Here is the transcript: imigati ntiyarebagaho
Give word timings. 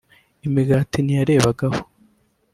imigati 0.47 0.97
ntiyarebagaho 1.01 1.79